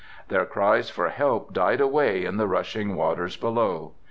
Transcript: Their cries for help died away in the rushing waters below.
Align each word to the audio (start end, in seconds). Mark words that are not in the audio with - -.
Their 0.29 0.47
cries 0.47 0.89
for 0.89 1.09
help 1.09 1.53
died 1.53 1.79
away 1.79 2.25
in 2.25 2.37
the 2.37 2.47
rushing 2.47 2.95
waters 2.95 3.37
below. 3.37 3.93